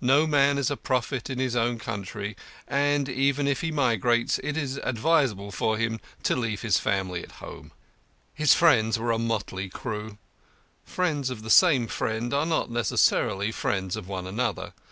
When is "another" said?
14.28-14.74